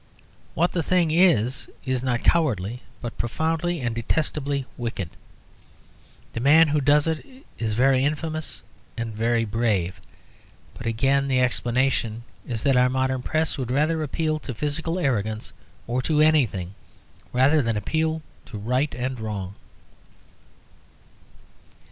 What 0.55 0.71
the 0.71 0.81
thing 0.81 1.11
is, 1.11 1.69
is 1.85 2.01
not 2.01 2.23
cowardly, 2.23 2.81
but 3.03 3.19
profoundly 3.19 3.81
and 3.81 3.93
detestably 3.93 4.65
wicked. 4.75 5.11
The 6.33 6.39
man 6.39 6.69
who 6.69 6.81
does 6.81 7.05
it 7.05 7.23
is 7.59 7.73
very 7.75 8.03
infamous 8.03 8.63
and 8.97 9.13
very 9.13 9.45
brave. 9.45 10.01
But, 10.75 10.87
again, 10.87 11.27
the 11.27 11.39
explanation 11.39 12.23
is 12.47 12.63
that 12.63 12.75
our 12.75 12.89
modern 12.89 13.21
Press 13.21 13.59
would 13.59 13.69
rather 13.69 14.01
appeal 14.01 14.39
to 14.39 14.55
physical 14.55 14.97
arrogance, 14.97 15.53
or 15.85 16.01
to 16.01 16.19
anything, 16.19 16.73
rather 17.31 17.61
than 17.61 17.77
appeal 17.77 18.23
to 18.47 18.57
right 18.57 18.95
and 18.95 19.19
wrong. 19.19 19.53